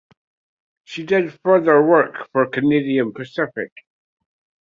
She 0.83 1.05
did 1.05 1.31
further 1.43 1.79
work 1.79 2.27
for 2.31 2.47
Canadian 2.47 3.13
Pacific. 3.13 3.71